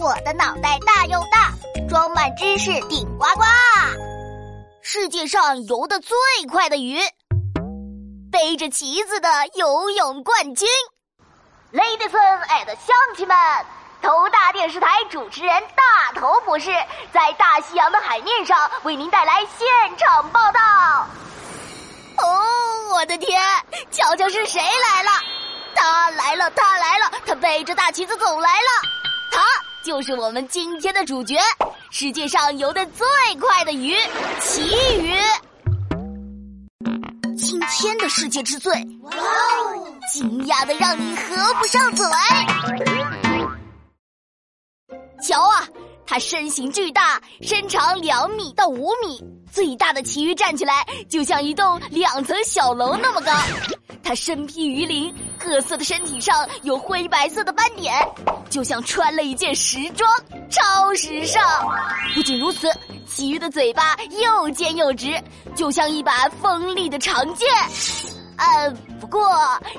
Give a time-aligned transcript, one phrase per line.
[0.00, 1.52] 我的脑袋大又大，
[1.88, 3.42] 装满知识顶呱呱。
[4.80, 6.16] 世界上游得最
[6.48, 7.00] 快的鱼，
[8.30, 10.68] 背着旗子的游泳冠军。
[11.72, 13.36] Ladies and 乡亲们，
[14.00, 16.70] 头大电视台主持人大头博士
[17.12, 20.60] 在大西洋的海面上为您带来现场报道。
[22.18, 23.42] 哦，我的天，
[23.90, 25.10] 瞧瞧是谁来了！
[25.74, 28.68] 他来了，他来了，他背着大旗子走来了，
[29.32, 29.42] 他。
[29.82, 31.36] 就是我们今天的主角，
[31.90, 33.06] 世界上游得最
[33.40, 33.94] 快的鱼——
[34.40, 34.62] 旗
[34.98, 35.14] 鱼。
[37.36, 38.72] 今天的世界之最，
[39.02, 42.04] 哇哦，惊讶的让你合不上嘴。
[45.22, 45.66] 瞧啊，
[46.10, 49.22] 它身形巨大，身长两米到五米，
[49.52, 53.30] 最大的旗鱼站起来就像一栋两层小楼那么高。
[54.02, 57.94] 它身披鱼鳞，各色的身体上有灰白色的斑点。
[58.48, 60.10] 就像穿了一件时装，
[60.50, 61.42] 超时尚。
[62.14, 62.72] 不仅如此，
[63.06, 65.22] 旗鱼的嘴巴又尖又直，
[65.54, 67.46] 就像一把锋利的长剑。
[68.38, 69.30] 呃，不过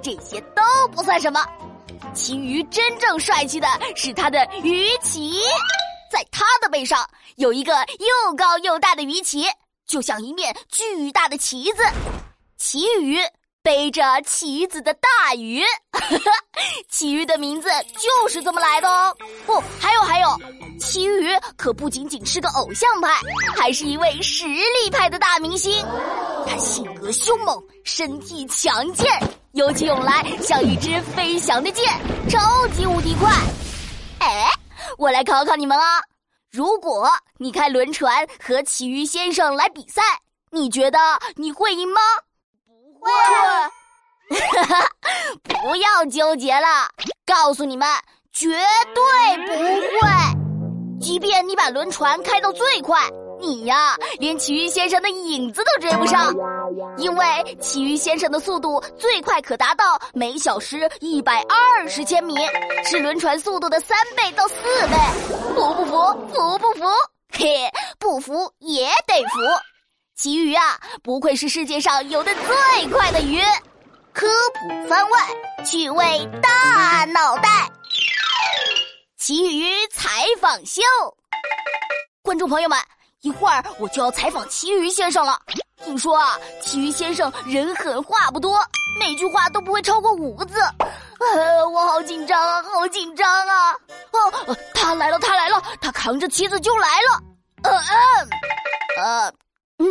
[0.00, 1.44] 这些都不算什么。
[2.14, 3.66] 旗鱼真正帅气的
[3.96, 5.32] 是它的鱼鳍，
[6.12, 9.46] 在它的背上有一个又高又大的鱼鳍，
[9.86, 11.82] 就像一面巨大的旗子。
[12.58, 13.18] 旗鱼。
[13.64, 15.62] 背着旗子的大鱼，
[16.90, 19.16] 旗鱼的名字就是这么来的哦。
[19.46, 20.36] 不，还有还有，
[20.80, 23.08] 旗鱼可不仅仅是个偶像派，
[23.56, 25.80] 还是一位实力派的大明星。
[26.44, 29.08] 他性格凶猛，身体强健，
[29.52, 31.84] 游起泳来像一只飞翔的箭，
[32.28, 33.30] 超级无敌快。
[34.18, 34.50] 哎，
[35.02, 36.00] 我来考考你们啊！
[36.52, 40.00] 如果你开轮船和旗鱼先生来比赛，
[40.52, 40.98] 你觉得
[41.34, 42.00] 你会赢吗？
[42.64, 43.10] 不会，
[44.38, 44.86] 哈哈，
[45.42, 46.88] 不要纠结了，
[47.26, 47.88] 告诉你们，
[48.32, 48.48] 绝
[48.94, 50.08] 对不会。
[51.00, 53.00] 即便你把轮船开到最快，
[53.42, 56.32] 你呀，连奇鱼先生的影子都追不上，
[56.96, 62.36] 因为奇鱼先生的速度最快可达到每小时一百二十千米，
[62.84, 64.96] 是轮船速度的三倍到四倍。
[65.56, 65.92] 服不服？
[66.32, 66.84] 服不服？
[67.32, 69.40] 嘿，不服也得服。
[70.14, 73.42] 奇鱼啊，不愧是世界上游的最快的鱼。
[74.12, 75.18] 科普番外，
[75.64, 76.04] 趣味
[76.40, 77.68] 大脑袋。
[79.16, 80.80] 奇鱼采访秀，
[82.22, 82.78] 观众朋友们，
[83.22, 85.38] 一会儿我就要采访旗鱼先生了。
[85.84, 88.58] 听说啊，旗鱼先生人狠话不多，
[88.98, 90.60] 每句话都不会超过五个字。
[91.20, 93.72] 呃，我好紧张啊，好紧张啊！
[94.10, 97.22] 哦，他来了，他来了，他扛着旗子就来了。
[97.62, 98.28] 呃嗯，
[99.04, 99.32] 呃。
[99.78, 99.86] 嗯，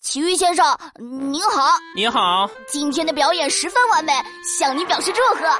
[0.00, 0.78] 奇遇先生
[1.30, 4.12] 您好，您好，今天的表演十分完美，
[4.58, 5.50] 向你表示祝贺。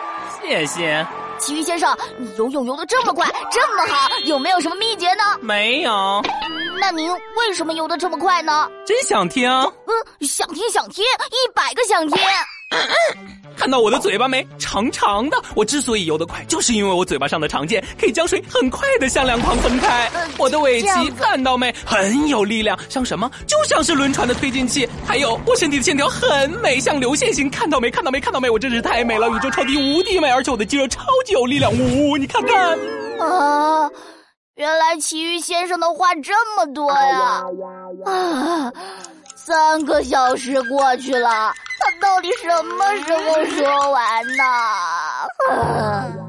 [0.40, 1.06] 谢谢，
[1.44, 5.22] 奇遇先生，你游泳游得这么快，这么好，有没有什么秘诀呢？
[5.42, 6.22] 没有。
[6.80, 8.66] 那您为什么游得这么快呢？
[8.86, 9.50] 真想听。
[9.50, 12.18] 嗯，想听想听，一百个想听。
[13.64, 14.46] 看到我的嘴巴没？
[14.58, 15.42] 长长的。
[15.54, 20.06] 我之所以游得快，就是因为我嘴巴上的长剑可以将水很快的向两旁分开。
[20.36, 21.74] 我的尾鳍看到没？
[21.82, 23.30] 很有力量，像什么？
[23.46, 24.86] 就像是轮船的推进器。
[25.06, 27.48] 还有，我身体的线条很美，像流线型。
[27.48, 27.90] 看到没？
[27.90, 28.20] 看到没？
[28.20, 28.50] 看到没？
[28.50, 31.72] 我真是太美了，宇宙超级无敌美，而且我的肌肉超级有力量。
[31.72, 32.78] 呜，你看看。
[33.18, 33.90] 啊，
[34.56, 37.42] 原来奇遇先生的话这么多呀！
[38.04, 38.70] 啊，
[39.34, 41.54] 三个小时过去了。
[42.04, 44.44] 到底什么时候说完呢？